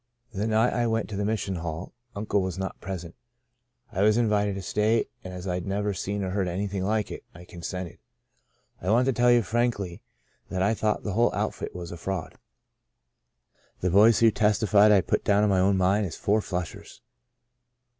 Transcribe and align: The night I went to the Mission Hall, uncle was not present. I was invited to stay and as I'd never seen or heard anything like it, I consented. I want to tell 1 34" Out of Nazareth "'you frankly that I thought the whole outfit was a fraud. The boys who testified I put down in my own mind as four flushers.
The 0.33 0.47
night 0.47 0.73
I 0.73 0.87
went 0.87 1.09
to 1.09 1.15
the 1.15 1.23
Mission 1.23 1.57
Hall, 1.57 1.93
uncle 2.15 2.41
was 2.41 2.57
not 2.57 2.81
present. 2.81 3.13
I 3.91 4.01
was 4.01 4.17
invited 4.17 4.55
to 4.55 4.63
stay 4.63 5.05
and 5.23 5.31
as 5.31 5.47
I'd 5.47 5.67
never 5.67 5.93
seen 5.93 6.23
or 6.23 6.31
heard 6.31 6.47
anything 6.47 6.83
like 6.83 7.11
it, 7.11 7.23
I 7.35 7.45
consented. 7.45 7.99
I 8.81 8.89
want 8.89 9.05
to 9.05 9.13
tell 9.13 9.27
1 9.27 9.43
34" 9.43 9.59
Out 9.59 9.61
of 9.63 9.71
Nazareth 9.75 9.93
"'you 9.93 10.01
frankly 10.01 10.03
that 10.49 10.63
I 10.63 10.73
thought 10.73 11.03
the 11.03 11.13
whole 11.13 11.35
outfit 11.35 11.75
was 11.75 11.91
a 11.91 11.97
fraud. 11.97 12.33
The 13.81 13.91
boys 13.91 14.17
who 14.21 14.31
testified 14.31 14.91
I 14.91 15.01
put 15.01 15.23
down 15.23 15.43
in 15.43 15.51
my 15.51 15.59
own 15.59 15.77
mind 15.77 16.07
as 16.07 16.15
four 16.15 16.41
flushers. 16.41 17.03